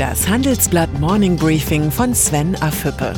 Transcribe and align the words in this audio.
Das 0.00 0.26
Handelsblatt 0.26 0.98
Morning 0.98 1.36
Briefing 1.36 1.90
von 1.90 2.14
Sven 2.14 2.56
Afüppe. 2.62 3.12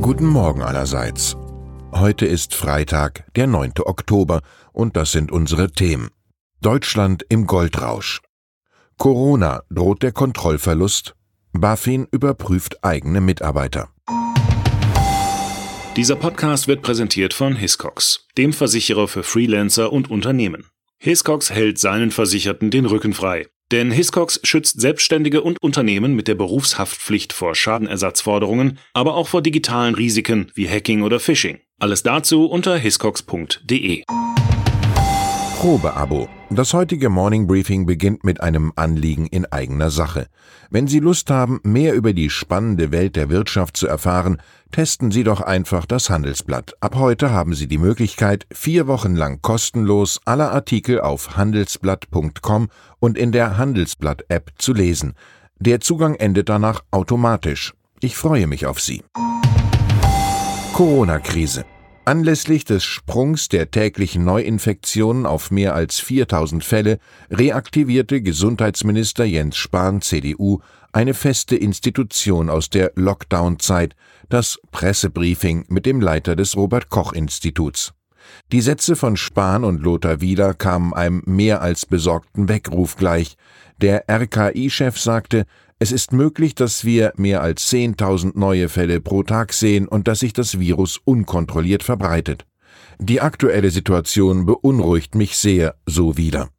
Guten 0.00 0.26
Morgen 0.26 0.62
allerseits. 0.62 1.36
Heute 1.90 2.26
ist 2.26 2.54
Freitag, 2.54 3.24
der 3.34 3.48
9. 3.48 3.72
Oktober, 3.86 4.42
und 4.72 4.96
das 4.96 5.10
sind 5.10 5.32
unsere 5.32 5.72
Themen. 5.72 6.10
Deutschland 6.60 7.26
im 7.28 7.48
Goldrausch. 7.48 8.22
Corona 8.98 9.62
droht 9.68 10.04
der 10.04 10.12
Kontrollverlust. 10.12 11.16
BaFin 11.52 12.06
überprüft 12.12 12.84
eigene 12.84 13.20
Mitarbeiter. 13.20 13.88
Dieser 15.96 16.14
Podcast 16.14 16.68
wird 16.68 16.82
präsentiert 16.82 17.34
von 17.34 17.56
Hiscox, 17.56 18.28
dem 18.38 18.52
Versicherer 18.52 19.08
für 19.08 19.24
Freelancer 19.24 19.92
und 19.92 20.08
Unternehmen. 20.08 20.66
Hiscox 20.98 21.50
hält 21.50 21.78
seinen 21.78 22.12
Versicherten 22.12 22.70
den 22.70 22.86
Rücken 22.86 23.12
frei. 23.12 23.48
Denn 23.72 23.90
Hiscox 23.90 24.40
schützt 24.44 24.80
Selbstständige 24.80 25.42
und 25.42 25.60
Unternehmen 25.60 26.14
mit 26.14 26.28
der 26.28 26.36
Berufshaftpflicht 26.36 27.32
vor 27.32 27.56
Schadenersatzforderungen, 27.56 28.78
aber 28.94 29.14
auch 29.14 29.26
vor 29.26 29.42
digitalen 29.42 29.96
Risiken 29.96 30.52
wie 30.54 30.68
Hacking 30.68 31.02
oder 31.02 31.18
Phishing. 31.18 31.58
Alles 31.80 32.04
dazu 32.04 32.46
unter 32.46 32.76
hiscox.de. 32.76 34.04
Probeabo. 35.60 36.26
Das 36.48 36.72
heutige 36.72 37.10
Morning 37.10 37.46
Briefing 37.46 37.84
beginnt 37.84 38.24
mit 38.24 38.40
einem 38.40 38.72
Anliegen 38.76 39.26
in 39.26 39.44
eigener 39.44 39.90
Sache. 39.90 40.28
Wenn 40.70 40.86
Sie 40.86 41.00
Lust 41.00 41.28
haben, 41.28 41.60
mehr 41.62 41.92
über 41.92 42.14
die 42.14 42.30
spannende 42.30 42.92
Welt 42.92 43.14
der 43.14 43.28
Wirtschaft 43.28 43.76
zu 43.76 43.86
erfahren, 43.86 44.40
testen 44.72 45.10
Sie 45.10 45.22
doch 45.22 45.42
einfach 45.42 45.84
das 45.84 46.08
Handelsblatt. 46.08 46.72
Ab 46.80 46.94
heute 46.94 47.32
haben 47.32 47.52
Sie 47.52 47.66
die 47.66 47.76
Möglichkeit, 47.76 48.46
vier 48.50 48.86
Wochen 48.86 49.14
lang 49.14 49.42
kostenlos 49.42 50.22
alle 50.24 50.50
Artikel 50.50 50.98
auf 50.98 51.36
handelsblatt.com 51.36 52.70
und 52.98 53.18
in 53.18 53.30
der 53.30 53.58
Handelsblatt-App 53.58 54.52
zu 54.56 54.72
lesen. 54.72 55.12
Der 55.58 55.80
Zugang 55.80 56.14
endet 56.14 56.48
danach 56.48 56.84
automatisch. 56.90 57.74
Ich 58.00 58.16
freue 58.16 58.46
mich 58.46 58.64
auf 58.64 58.80
Sie. 58.80 59.02
Corona-Krise. 60.72 61.66
Anlässlich 62.10 62.64
des 62.64 62.82
Sprungs 62.82 63.48
der 63.48 63.70
täglichen 63.70 64.24
Neuinfektionen 64.24 65.26
auf 65.26 65.52
mehr 65.52 65.76
als 65.76 66.00
4000 66.00 66.64
Fälle 66.64 66.98
reaktivierte 67.30 68.20
Gesundheitsminister 68.20 69.24
Jens 69.24 69.56
Spahn 69.56 70.02
CDU 70.02 70.58
eine 70.90 71.14
feste 71.14 71.54
Institution 71.54 72.50
aus 72.50 72.68
der 72.68 72.90
Lockdown-Zeit, 72.96 73.94
das 74.28 74.58
Pressebriefing 74.72 75.66
mit 75.68 75.86
dem 75.86 76.00
Leiter 76.00 76.34
des 76.34 76.56
Robert 76.56 76.88
Koch 76.88 77.12
Instituts. 77.12 77.92
Die 78.50 78.60
Sätze 78.60 78.96
von 78.96 79.16
Spahn 79.16 79.62
und 79.62 79.80
Lothar 79.80 80.20
Wieler 80.20 80.54
kamen 80.54 80.92
einem 80.92 81.22
mehr 81.26 81.62
als 81.62 81.86
besorgten 81.86 82.48
Weckruf 82.48 82.96
gleich. 82.96 83.36
Der 83.80 84.10
RKI-Chef 84.10 84.98
sagte, 84.98 85.46
es 85.82 85.92
ist 85.92 86.12
möglich, 86.12 86.54
dass 86.54 86.84
wir 86.84 87.14
mehr 87.16 87.40
als 87.40 87.72
10.000 87.72 88.38
neue 88.38 88.68
Fälle 88.68 89.00
pro 89.00 89.22
Tag 89.22 89.54
sehen 89.54 89.88
und 89.88 90.08
dass 90.08 90.20
sich 90.20 90.34
das 90.34 90.60
Virus 90.60 91.00
unkontrolliert 91.02 91.82
verbreitet. 91.82 92.44
Die 92.98 93.22
aktuelle 93.22 93.70
Situation 93.70 94.44
beunruhigt 94.44 95.14
mich 95.14 95.38
sehr, 95.38 95.76
so 95.86 96.18
wieder. 96.18 96.50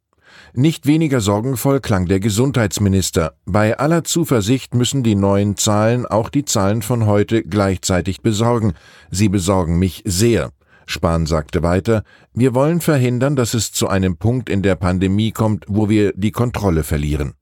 Nicht 0.54 0.86
weniger 0.86 1.20
sorgenvoll 1.20 1.78
klang 1.78 2.06
der 2.06 2.18
Gesundheitsminister. 2.18 3.36
Bei 3.46 3.78
aller 3.78 4.02
Zuversicht 4.02 4.74
müssen 4.74 5.04
die 5.04 5.14
neuen 5.14 5.56
Zahlen 5.56 6.04
auch 6.04 6.28
die 6.28 6.44
Zahlen 6.44 6.82
von 6.82 7.06
heute 7.06 7.44
gleichzeitig 7.44 8.22
besorgen. 8.22 8.74
Sie 9.12 9.28
besorgen 9.28 9.78
mich 9.78 10.02
sehr. 10.04 10.50
Spahn 10.86 11.26
sagte 11.26 11.62
weiter, 11.62 12.02
wir 12.34 12.54
wollen 12.54 12.80
verhindern, 12.80 13.36
dass 13.36 13.54
es 13.54 13.70
zu 13.70 13.86
einem 13.86 14.16
Punkt 14.16 14.50
in 14.50 14.62
der 14.62 14.74
Pandemie 14.74 15.30
kommt, 15.30 15.64
wo 15.68 15.88
wir 15.88 16.12
die 16.16 16.32
Kontrolle 16.32 16.82
verlieren. 16.82 17.34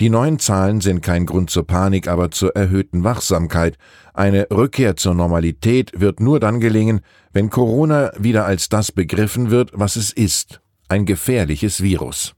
Die 0.00 0.10
neuen 0.10 0.38
Zahlen 0.38 0.80
sind 0.80 1.02
kein 1.02 1.26
Grund 1.26 1.50
zur 1.50 1.66
Panik, 1.66 2.06
aber 2.06 2.30
zur 2.30 2.54
erhöhten 2.54 3.02
Wachsamkeit. 3.02 3.76
Eine 4.14 4.46
Rückkehr 4.52 4.94
zur 4.94 5.14
Normalität 5.14 5.90
wird 5.98 6.20
nur 6.20 6.38
dann 6.38 6.60
gelingen, 6.60 7.00
wenn 7.32 7.50
Corona 7.50 8.12
wieder 8.16 8.46
als 8.46 8.68
das 8.68 8.92
begriffen 8.92 9.50
wird, 9.50 9.72
was 9.74 9.96
es 9.96 10.12
ist, 10.12 10.60
ein 10.88 11.04
gefährliches 11.04 11.82
Virus. 11.82 12.36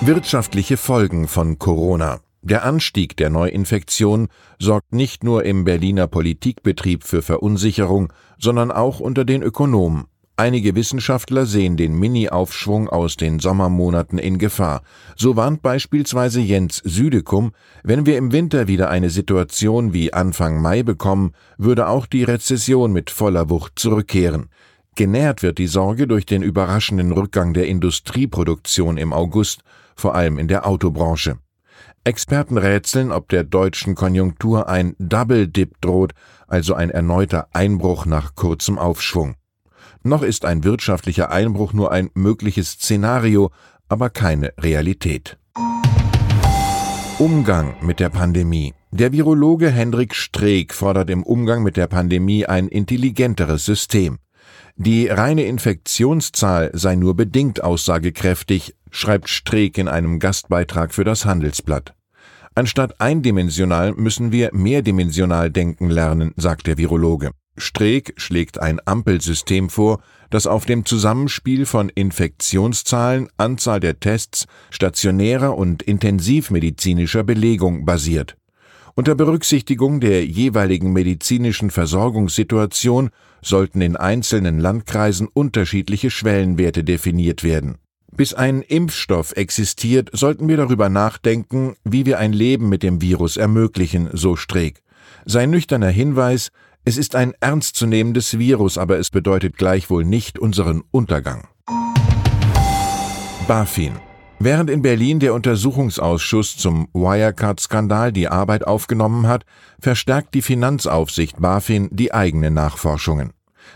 Wirtschaftliche 0.00 0.76
Folgen 0.76 1.26
von 1.26 1.58
Corona. 1.58 2.20
Der 2.42 2.64
Anstieg 2.64 3.16
der 3.16 3.30
Neuinfektion 3.30 4.28
sorgt 4.60 4.92
nicht 4.94 5.24
nur 5.24 5.44
im 5.44 5.64
Berliner 5.64 6.06
Politikbetrieb 6.06 7.02
für 7.02 7.22
Verunsicherung, 7.22 8.12
sondern 8.38 8.70
auch 8.70 9.00
unter 9.00 9.24
den 9.24 9.42
Ökonomen. 9.42 10.04
Einige 10.36 10.74
Wissenschaftler 10.74 11.46
sehen 11.46 11.76
den 11.76 11.96
Mini-Aufschwung 11.96 12.88
aus 12.88 13.16
den 13.16 13.38
Sommermonaten 13.38 14.18
in 14.18 14.38
Gefahr. 14.38 14.82
So 15.14 15.36
warnt 15.36 15.62
beispielsweise 15.62 16.40
Jens 16.40 16.82
Südekum, 16.84 17.52
wenn 17.84 18.04
wir 18.04 18.18
im 18.18 18.32
Winter 18.32 18.66
wieder 18.66 18.90
eine 18.90 19.10
Situation 19.10 19.92
wie 19.92 20.12
Anfang 20.12 20.60
Mai 20.60 20.82
bekommen, 20.82 21.34
würde 21.56 21.86
auch 21.86 22.06
die 22.06 22.24
Rezession 22.24 22.92
mit 22.92 23.10
voller 23.10 23.48
Wucht 23.48 23.78
zurückkehren. 23.78 24.46
Genährt 24.96 25.44
wird 25.44 25.58
die 25.58 25.68
Sorge 25.68 26.08
durch 26.08 26.26
den 26.26 26.42
überraschenden 26.42 27.12
Rückgang 27.12 27.54
der 27.54 27.68
Industrieproduktion 27.68 28.96
im 28.96 29.12
August, 29.12 29.60
vor 29.94 30.16
allem 30.16 30.40
in 30.40 30.48
der 30.48 30.66
Autobranche. 30.66 31.38
Experten 32.02 32.58
rätseln, 32.58 33.12
ob 33.12 33.28
der 33.28 33.44
deutschen 33.44 33.94
Konjunktur 33.94 34.68
ein 34.68 34.96
Double 34.98 35.46
Dip 35.46 35.80
droht, 35.80 36.12
also 36.48 36.74
ein 36.74 36.90
erneuter 36.90 37.46
Einbruch 37.52 38.04
nach 38.04 38.34
kurzem 38.34 38.78
Aufschwung. 38.78 39.36
Noch 40.06 40.22
ist 40.22 40.44
ein 40.44 40.64
wirtschaftlicher 40.64 41.30
Einbruch 41.30 41.72
nur 41.72 41.90
ein 41.90 42.10
mögliches 42.12 42.72
Szenario, 42.72 43.50
aber 43.88 44.10
keine 44.10 44.52
Realität. 44.58 45.38
Umgang 47.18 47.76
mit 47.80 48.00
der 48.00 48.10
Pandemie. 48.10 48.74
Der 48.90 49.12
Virologe 49.12 49.70
Hendrik 49.70 50.14
Streeck 50.14 50.74
fordert 50.74 51.08
im 51.08 51.22
Umgang 51.22 51.62
mit 51.62 51.78
der 51.78 51.86
Pandemie 51.86 52.44
ein 52.44 52.68
intelligenteres 52.68 53.64
System. 53.64 54.18
Die 54.76 55.06
reine 55.06 55.44
Infektionszahl 55.44 56.70
sei 56.74 56.96
nur 56.96 57.16
bedingt 57.16 57.64
aussagekräftig, 57.64 58.74
schreibt 58.90 59.30
Streeck 59.30 59.78
in 59.78 59.88
einem 59.88 60.18
Gastbeitrag 60.18 60.92
für 60.92 61.04
das 61.04 61.24
Handelsblatt. 61.24 61.94
Anstatt 62.54 63.00
eindimensional 63.00 63.94
müssen 63.94 64.32
wir 64.32 64.50
mehrdimensional 64.52 65.50
denken 65.50 65.88
lernen, 65.88 66.32
sagt 66.36 66.66
der 66.66 66.76
Virologe. 66.76 67.30
Streeck 67.56 68.14
schlägt 68.16 68.60
ein 68.60 68.80
Ampelsystem 68.84 69.68
vor, 69.70 70.00
das 70.30 70.46
auf 70.46 70.64
dem 70.64 70.84
Zusammenspiel 70.84 71.66
von 71.66 71.88
Infektionszahlen, 71.88 73.28
Anzahl 73.36 73.80
der 73.80 74.00
Tests, 74.00 74.46
stationärer 74.70 75.56
und 75.56 75.82
intensivmedizinischer 75.82 77.22
Belegung 77.22 77.84
basiert. 77.84 78.36
Unter 78.96 79.14
Berücksichtigung 79.14 80.00
der 80.00 80.24
jeweiligen 80.24 80.92
medizinischen 80.92 81.70
Versorgungssituation 81.70 83.10
sollten 83.42 83.80
in 83.80 83.96
einzelnen 83.96 84.60
Landkreisen 84.60 85.28
unterschiedliche 85.32 86.10
Schwellenwerte 86.10 86.84
definiert 86.84 87.42
werden. 87.42 87.76
Bis 88.16 88.34
ein 88.34 88.62
Impfstoff 88.62 89.32
existiert, 89.32 90.10
sollten 90.12 90.46
wir 90.46 90.56
darüber 90.56 90.88
nachdenken, 90.88 91.74
wie 91.82 92.06
wir 92.06 92.20
ein 92.20 92.32
Leben 92.32 92.68
mit 92.68 92.84
dem 92.84 93.00
Virus 93.00 93.36
ermöglichen, 93.36 94.08
so 94.12 94.36
Streeck. 94.36 94.82
Sein 95.26 95.50
nüchterner 95.50 95.88
Hinweis, 95.88 96.52
es 96.84 96.98
ist 96.98 97.14
ein 97.14 97.32
ernstzunehmendes 97.40 98.38
Virus, 98.38 98.76
aber 98.76 98.98
es 98.98 99.10
bedeutet 99.10 99.56
gleichwohl 99.56 100.04
nicht 100.04 100.38
unseren 100.38 100.84
Untergang. 100.90 101.48
BaFin. 103.48 103.92
Während 104.38 104.68
in 104.68 104.82
Berlin 104.82 105.20
der 105.20 105.32
Untersuchungsausschuss 105.32 106.56
zum 106.56 106.88
Wirecard-Skandal 106.92 108.12
die 108.12 108.28
Arbeit 108.28 108.66
aufgenommen 108.66 109.26
hat, 109.26 109.44
verstärkt 109.80 110.34
die 110.34 110.42
Finanzaufsicht 110.42 111.40
BaFin 111.40 111.88
die 111.90 112.12
eigenen 112.12 112.52
Nachforschungen. 112.52 113.32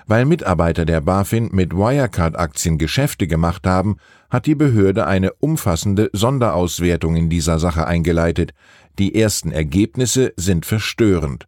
Weil 0.06 0.26
Mitarbeiter 0.26 0.84
der 0.84 1.00
BaFin 1.00 1.48
mit 1.52 1.74
Wirecard-Aktien 1.74 2.76
Geschäfte 2.76 3.26
gemacht 3.26 3.66
haben, 3.66 3.96
hat 4.28 4.44
die 4.44 4.54
Behörde 4.54 5.06
eine 5.06 5.32
umfassende 5.34 6.10
Sonderauswertung 6.12 7.16
in 7.16 7.30
dieser 7.30 7.58
Sache 7.58 7.86
eingeleitet. 7.86 8.52
Die 8.98 9.14
ersten 9.14 9.50
Ergebnisse 9.50 10.34
sind 10.36 10.66
verstörend. 10.66 11.46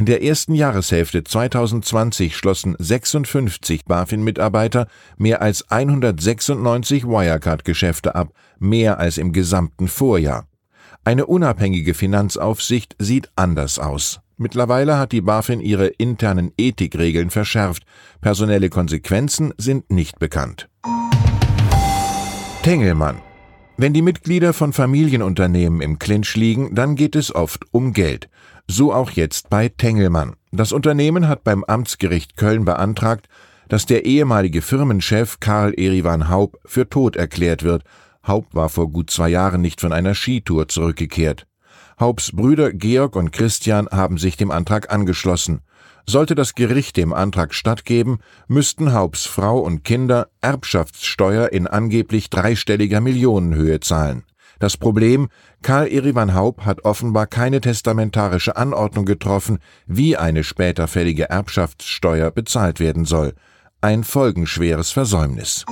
In 0.00 0.06
der 0.06 0.22
ersten 0.22 0.54
Jahreshälfte 0.54 1.24
2020 1.24 2.34
schlossen 2.34 2.74
56 2.78 3.84
BaFin-Mitarbeiter 3.84 4.86
mehr 5.18 5.42
als 5.42 5.70
196 5.70 7.04
Wirecard-Geschäfte 7.04 8.14
ab, 8.14 8.32
mehr 8.58 8.98
als 8.98 9.18
im 9.18 9.34
gesamten 9.34 9.88
Vorjahr. 9.88 10.48
Eine 11.04 11.26
unabhängige 11.26 11.92
Finanzaufsicht 11.92 12.96
sieht 12.98 13.28
anders 13.36 13.78
aus. 13.78 14.20
Mittlerweile 14.38 14.96
hat 14.96 15.12
die 15.12 15.20
BaFin 15.20 15.60
ihre 15.60 15.88
internen 15.88 16.50
Ethikregeln 16.56 17.28
verschärft. 17.28 17.82
Personelle 18.22 18.70
Konsequenzen 18.70 19.52
sind 19.58 19.90
nicht 19.90 20.18
bekannt. 20.18 20.70
Tengelmann. 22.62 23.20
Wenn 23.76 23.94
die 23.94 24.02
Mitglieder 24.02 24.52
von 24.52 24.72
Familienunternehmen 24.72 25.80
im 25.80 25.98
Clinch 25.98 26.36
liegen, 26.36 26.74
dann 26.74 26.96
geht 26.96 27.16
es 27.16 27.34
oft 27.34 27.64
um 27.70 27.94
Geld. 27.94 28.30
So 28.72 28.94
auch 28.94 29.10
jetzt 29.10 29.50
bei 29.50 29.68
Tengelmann. 29.68 30.36
Das 30.52 30.70
Unternehmen 30.70 31.26
hat 31.26 31.42
beim 31.42 31.64
Amtsgericht 31.64 32.36
Köln 32.36 32.64
beantragt, 32.64 33.26
dass 33.68 33.84
der 33.84 34.04
ehemalige 34.04 34.62
Firmenchef 34.62 35.40
Karl 35.40 35.74
Erivan 35.74 36.28
Haub 36.28 36.56
für 36.66 36.88
tot 36.88 37.16
erklärt 37.16 37.64
wird. 37.64 37.82
Haub 38.24 38.54
war 38.54 38.68
vor 38.68 38.88
gut 38.88 39.10
zwei 39.10 39.28
Jahren 39.28 39.60
nicht 39.60 39.80
von 39.80 39.92
einer 39.92 40.14
Skitour 40.14 40.68
zurückgekehrt. 40.68 41.48
Haubs 41.98 42.30
Brüder 42.30 42.72
Georg 42.72 43.16
und 43.16 43.32
Christian 43.32 43.88
haben 43.90 44.18
sich 44.18 44.36
dem 44.36 44.52
Antrag 44.52 44.92
angeschlossen. 44.92 45.62
Sollte 46.06 46.36
das 46.36 46.54
Gericht 46.54 46.96
dem 46.96 47.12
Antrag 47.12 47.54
stattgeben, 47.54 48.20
müssten 48.46 48.92
Haubs 48.92 49.26
Frau 49.26 49.58
und 49.58 49.82
Kinder 49.82 50.28
Erbschaftssteuer 50.42 51.48
in 51.50 51.66
angeblich 51.66 52.30
dreistelliger 52.30 53.00
Millionenhöhe 53.00 53.80
zahlen. 53.80 54.22
Das 54.60 54.76
Problem, 54.76 55.28
Karl 55.62 55.88
Erivan 55.88 56.34
Haub 56.34 56.66
hat 56.66 56.84
offenbar 56.84 57.26
keine 57.26 57.62
testamentarische 57.62 58.56
Anordnung 58.56 59.06
getroffen, 59.06 59.58
wie 59.86 60.18
eine 60.18 60.44
später 60.44 60.86
fällige 60.86 61.30
Erbschaftssteuer 61.30 62.30
bezahlt 62.30 62.78
werden 62.78 63.06
soll. 63.06 63.32
Ein 63.80 64.04
folgenschweres 64.04 64.90
Versäumnis. 64.90 65.64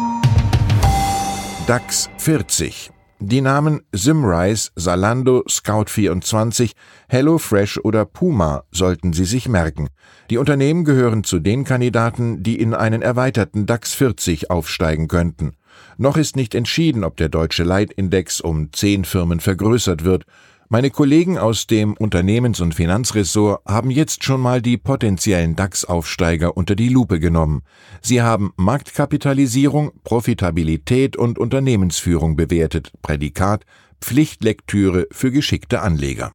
DAX 1.66 2.08
40 2.16 2.90
die 3.20 3.40
Namen 3.40 3.80
Simrise, 3.90 4.70
Salando, 4.76 5.42
Scout24, 5.48 6.70
HelloFresh 7.08 7.78
oder 7.82 8.04
Puma 8.04 8.62
sollten 8.70 9.12
Sie 9.12 9.24
sich 9.24 9.48
merken. 9.48 9.88
Die 10.30 10.38
Unternehmen 10.38 10.84
gehören 10.84 11.24
zu 11.24 11.40
den 11.40 11.64
Kandidaten, 11.64 12.44
die 12.44 12.60
in 12.60 12.74
einen 12.74 13.02
erweiterten 13.02 13.66
DAX 13.66 13.92
40 13.94 14.52
aufsteigen 14.52 15.08
könnten. 15.08 15.57
Noch 15.96 16.16
ist 16.16 16.36
nicht 16.36 16.54
entschieden, 16.54 17.04
ob 17.04 17.16
der 17.16 17.28
deutsche 17.28 17.64
Leitindex 17.64 18.40
um 18.40 18.72
zehn 18.72 19.04
Firmen 19.04 19.40
vergrößert 19.40 20.04
wird. 20.04 20.24
Meine 20.70 20.90
Kollegen 20.90 21.38
aus 21.38 21.66
dem 21.66 21.94
Unternehmens- 21.94 22.60
und 22.60 22.74
Finanzressort 22.74 23.62
haben 23.66 23.90
jetzt 23.90 24.22
schon 24.22 24.42
mal 24.42 24.60
die 24.60 24.76
potenziellen 24.76 25.56
DAX-Aufsteiger 25.56 26.58
unter 26.58 26.76
die 26.76 26.90
Lupe 26.90 27.20
genommen. 27.20 27.62
Sie 28.02 28.20
haben 28.20 28.52
Marktkapitalisierung, 28.56 29.92
Profitabilität 30.04 31.16
und 31.16 31.38
Unternehmensführung 31.38 32.36
bewertet, 32.36 32.92
Prädikat, 33.00 33.64
Pflichtlektüre 34.02 35.06
für 35.10 35.30
geschickte 35.30 35.80
Anleger. 35.80 36.32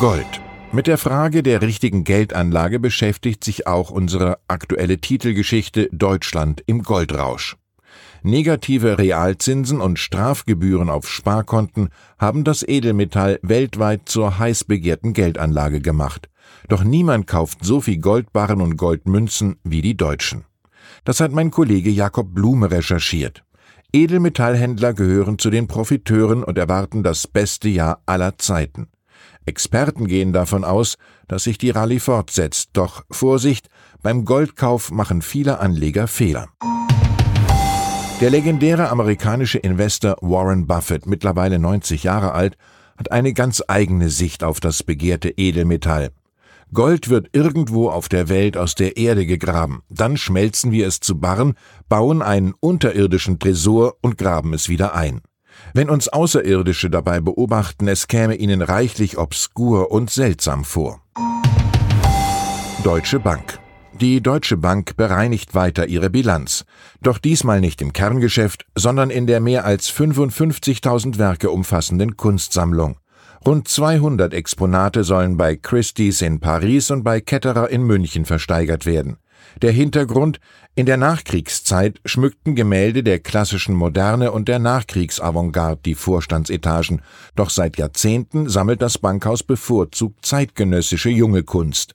Gold. 0.00 0.40
Mit 0.72 0.86
der 0.86 0.98
Frage 0.98 1.42
der 1.42 1.62
richtigen 1.62 2.02
Geldanlage 2.02 2.80
beschäftigt 2.80 3.44
sich 3.44 3.66
auch 3.66 3.90
unsere 3.90 4.38
aktuelle 4.48 4.98
Titelgeschichte 4.98 5.88
Deutschland 5.92 6.62
im 6.66 6.82
Goldrausch. 6.82 7.56
Negative 8.26 8.96
Realzinsen 8.96 9.82
und 9.82 9.98
Strafgebühren 9.98 10.88
auf 10.88 11.10
Sparkonten 11.10 11.90
haben 12.18 12.42
das 12.42 12.66
Edelmetall 12.66 13.38
weltweit 13.42 14.08
zur 14.08 14.38
heiß 14.38 14.64
begehrten 14.64 15.12
Geldanlage 15.12 15.82
gemacht. 15.82 16.30
Doch 16.70 16.84
niemand 16.84 17.26
kauft 17.26 17.62
so 17.62 17.82
viel 17.82 17.98
Goldbarren 17.98 18.62
und 18.62 18.78
Goldmünzen 18.78 19.56
wie 19.62 19.82
die 19.82 19.98
Deutschen. 19.98 20.44
Das 21.04 21.20
hat 21.20 21.32
mein 21.32 21.50
Kollege 21.50 21.90
Jakob 21.90 22.32
Blume 22.32 22.70
recherchiert. 22.70 23.44
Edelmetallhändler 23.92 24.94
gehören 24.94 25.38
zu 25.38 25.50
den 25.50 25.66
Profiteuren 25.66 26.42
und 26.44 26.56
erwarten 26.56 27.02
das 27.02 27.26
beste 27.26 27.68
Jahr 27.68 28.00
aller 28.06 28.38
Zeiten. 28.38 28.88
Experten 29.44 30.06
gehen 30.06 30.32
davon 30.32 30.64
aus, 30.64 30.96
dass 31.28 31.44
sich 31.44 31.58
die 31.58 31.68
Rallye 31.68 32.00
fortsetzt, 32.00 32.70
doch 32.72 33.04
Vorsicht, 33.10 33.68
beim 34.02 34.24
Goldkauf 34.24 34.90
machen 34.90 35.20
viele 35.20 35.58
Anleger 35.60 36.08
Fehler. 36.08 36.48
Der 38.20 38.30
legendäre 38.30 38.90
amerikanische 38.90 39.58
Investor 39.58 40.16
Warren 40.20 40.68
Buffett, 40.68 41.04
mittlerweile 41.04 41.58
90 41.58 42.04
Jahre 42.04 42.32
alt, 42.32 42.56
hat 42.96 43.10
eine 43.10 43.32
ganz 43.32 43.62
eigene 43.66 44.08
Sicht 44.08 44.44
auf 44.44 44.60
das 44.60 44.84
begehrte 44.84 45.30
Edelmetall. 45.30 46.10
Gold 46.72 47.08
wird 47.08 47.28
irgendwo 47.32 47.90
auf 47.90 48.08
der 48.08 48.28
Welt 48.28 48.56
aus 48.56 48.76
der 48.76 48.96
Erde 48.96 49.26
gegraben, 49.26 49.82
dann 49.88 50.16
schmelzen 50.16 50.70
wir 50.70 50.86
es 50.86 51.00
zu 51.00 51.18
Barren, 51.18 51.54
bauen 51.88 52.22
einen 52.22 52.54
unterirdischen 52.60 53.40
Tresor 53.40 53.96
und 54.00 54.16
graben 54.16 54.54
es 54.54 54.68
wieder 54.68 54.94
ein. 54.94 55.20
Wenn 55.72 55.90
uns 55.90 56.08
Außerirdische 56.08 56.90
dabei 56.90 57.20
beobachten, 57.20 57.88
es 57.88 58.06
käme 58.06 58.36
ihnen 58.36 58.62
reichlich 58.62 59.18
obskur 59.18 59.90
und 59.90 60.10
seltsam 60.10 60.64
vor. 60.64 61.02
Deutsche 62.84 63.18
Bank 63.18 63.58
die 64.00 64.20
Deutsche 64.20 64.56
Bank 64.56 64.96
bereinigt 64.96 65.54
weiter 65.54 65.86
ihre 65.86 66.10
Bilanz, 66.10 66.64
doch 67.00 67.18
diesmal 67.18 67.60
nicht 67.60 67.80
im 67.80 67.92
Kerngeschäft, 67.92 68.66
sondern 68.74 69.10
in 69.10 69.26
der 69.26 69.40
mehr 69.40 69.64
als 69.64 69.90
55.000 69.92 71.18
Werke 71.18 71.50
umfassenden 71.50 72.16
Kunstsammlung. 72.16 72.96
Rund 73.46 73.68
200 73.68 74.34
Exponate 74.34 75.04
sollen 75.04 75.36
bei 75.36 75.54
Christie's 75.54 76.22
in 76.22 76.40
Paris 76.40 76.90
und 76.90 77.04
bei 77.04 77.20
Ketterer 77.20 77.70
in 77.70 77.82
München 77.82 78.24
versteigert 78.24 78.84
werden. 78.84 79.18
Der 79.62 79.70
Hintergrund 79.70 80.40
in 80.74 80.86
der 80.86 80.96
Nachkriegszeit 80.96 82.00
schmückten 82.04 82.56
Gemälde 82.56 83.04
der 83.04 83.20
klassischen 83.20 83.74
Moderne 83.74 84.32
und 84.32 84.48
der 84.48 84.58
Nachkriegsavantgarde 84.58 85.82
die 85.84 85.94
Vorstandsetagen, 85.94 87.02
doch 87.36 87.50
seit 87.50 87.76
Jahrzehnten 87.76 88.48
sammelt 88.48 88.82
das 88.82 88.98
Bankhaus 88.98 89.44
bevorzugt 89.44 90.26
zeitgenössische 90.26 91.10
junge 91.10 91.44
Kunst. 91.44 91.94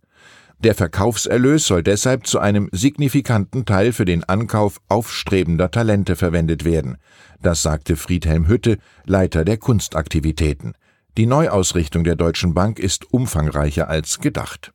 Der 0.62 0.76
Verkaufserlös 0.76 1.66
soll 1.68 1.84
deshalb 1.84 2.28
zu 2.28 2.38
einem 2.40 2.68
signifikanten 2.74 3.66
Teil 3.66 3.94
für 3.94 4.04
den 4.04 4.26
Ankauf 4.26 4.82
aufstrebender 4.90 5.72
Talente 5.72 6.18
verwendet 6.18 6.66
werden. 6.66 6.98
Das 7.42 7.62
sagte 7.62 7.96
Friedhelm 7.96 8.46
Hütte, 8.46 8.78
Leiter 9.06 9.46
der 9.46 9.56
Kunstaktivitäten. 9.56 10.74
Die 11.18 11.28
Neuausrichtung 11.28 12.04
der 12.04 12.18
Deutschen 12.18 12.54
Bank 12.54 12.78
ist 12.78 13.14
umfangreicher 13.14 13.88
als 13.88 14.20
gedacht. 14.20 14.74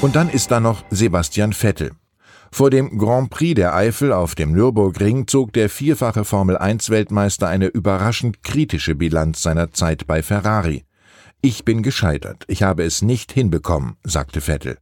Und 0.00 0.16
dann 0.16 0.30
ist 0.30 0.50
da 0.50 0.60
noch 0.60 0.84
Sebastian 0.88 1.52
Vettel. 1.52 1.90
Vor 2.50 2.70
dem 2.70 2.96
Grand 2.96 3.28
Prix 3.28 3.54
der 3.54 3.74
Eifel 3.74 4.14
auf 4.14 4.34
dem 4.34 4.52
Nürburgring 4.52 5.26
zog 5.26 5.52
der 5.52 5.68
vierfache 5.68 6.24
Formel-1-Weltmeister 6.24 7.48
eine 7.48 7.66
überraschend 7.66 8.42
kritische 8.42 8.94
Bilanz 8.94 9.42
seiner 9.42 9.72
Zeit 9.72 10.06
bei 10.06 10.22
Ferrari. 10.22 10.84
Ich 11.42 11.64
bin 11.64 11.82
gescheitert, 11.82 12.44
ich 12.48 12.62
habe 12.62 12.84
es 12.84 13.02
nicht 13.02 13.32
hinbekommen, 13.32 13.96
sagte 14.04 14.40
Vettel. 14.40 14.78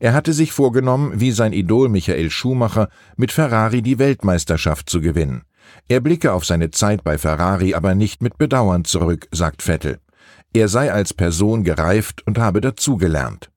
Er 0.00 0.12
hatte 0.14 0.32
sich 0.32 0.52
vorgenommen, 0.52 1.20
wie 1.20 1.32
sein 1.32 1.52
Idol 1.52 1.88
Michael 1.88 2.30
Schumacher, 2.30 2.88
mit 3.16 3.32
Ferrari 3.32 3.82
die 3.82 3.98
Weltmeisterschaft 3.98 4.88
zu 4.90 5.00
gewinnen. 5.00 5.42
Er 5.88 6.00
blicke 6.00 6.32
auf 6.32 6.44
seine 6.44 6.70
Zeit 6.70 7.04
bei 7.04 7.18
Ferrari 7.18 7.74
aber 7.74 7.94
nicht 7.94 8.22
mit 8.22 8.38
Bedauern 8.38 8.84
zurück, 8.84 9.28
sagt 9.32 9.62
Vettel. 9.62 10.00
Er 10.54 10.68
sei 10.68 10.92
als 10.92 11.12
Person 11.12 11.62
gereift 11.62 12.26
und 12.26 12.38
habe 12.38 12.60
dazugelernt. 12.60 13.50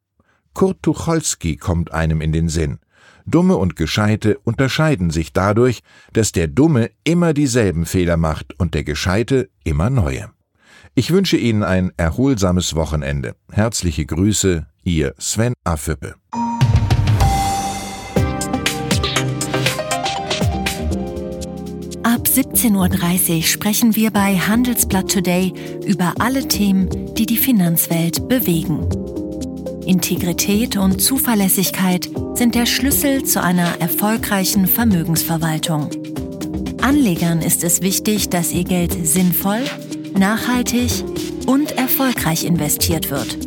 Kurt 0.54 0.84
Tucholsky 0.84 1.56
kommt 1.56 1.94
einem 1.94 2.22
in 2.22 2.34
den 2.34 2.50
Sinn. 2.50 2.80
Dumme 3.26 3.56
und 3.56 3.76
Gescheite 3.76 4.40
unterscheiden 4.44 5.10
sich 5.10 5.32
dadurch, 5.32 5.82
dass 6.12 6.32
der 6.32 6.48
Dumme 6.48 6.92
immer 7.04 7.34
dieselben 7.34 7.86
Fehler 7.86 8.18
macht 8.18 8.60
und 8.60 8.74
der 8.74 8.84
Gescheite 8.84 9.50
immer 9.64 9.90
neue. 9.90 10.32
Ich 10.94 11.12
wünsche 11.12 11.38
Ihnen 11.38 11.64
ein 11.64 11.94
erholsames 11.96 12.76
Wochenende. 12.76 13.36
Herzliche 13.50 14.06
Grüße, 14.06 14.68
Ihr 14.84 15.14
Sven 15.18 15.54
Affüppe. 15.64 16.16
Ab 22.04 22.28
17.30 22.28 23.38
Uhr 23.38 23.44
sprechen 23.44 23.96
wir 23.96 24.12
bei 24.12 24.36
Handelsblatt 24.36 25.10
Today 25.10 25.54
über 25.86 26.14
alle 26.20 26.50
Themen, 26.50 27.16
die 27.16 27.26
die 27.26 27.38
Finanzwelt 27.38 28.28
bewegen. 28.28 28.90
Integrität 29.86 30.76
und 30.76 31.02
Zuverlässigkeit 31.02 32.10
sind 32.34 32.54
der 32.54 32.66
Schlüssel 32.66 33.24
zu 33.24 33.42
einer 33.42 33.80
erfolgreichen 33.80 34.68
Vermögensverwaltung. 34.68 35.90
Anlegern 36.82 37.42
ist 37.42 37.64
es 37.64 37.82
wichtig, 37.82 38.30
dass 38.30 38.52
ihr 38.52 38.66
Geld 38.66 39.08
sinnvoll, 39.08 39.62
nachhaltig 40.18 41.04
und 41.46 41.78
erfolgreich 41.78 42.46
investiert 42.46 43.10
wird, 43.10 43.38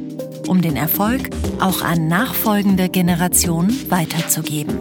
um 0.49 0.63
den 0.63 0.77
Erfolg 0.77 1.31
auch 1.61 1.83
an 1.83 2.09
nachfolgende 2.09 2.89
Generationen 2.89 3.91
weiterzugeben. 3.91 4.79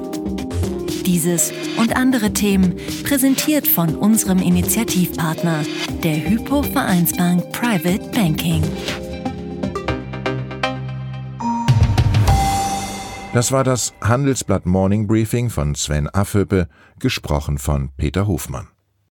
Dieses 1.06 1.52
und 1.78 1.96
andere 1.96 2.32
Themen 2.32 2.76
präsentiert 3.04 3.68
von 3.68 3.96
unserem 3.96 4.40
Initiativpartner, 4.40 5.64
der 6.04 6.30
Hypo 6.30 6.64
Vereinsbank 6.64 7.52
Private 7.52 8.10
Banking. 8.12 8.64
Das 13.34 13.52
war 13.52 13.64
das 13.64 13.94
Handelsblatt 14.00 14.66
Morning 14.68 15.08
Briefing 15.08 15.50
von 15.50 15.74
Sven 15.74 16.08
Affüppe, 16.08 16.68
gesprochen 17.00 17.58
von 17.58 17.90
Peter 17.98 18.28
Hofmann. 18.28 18.73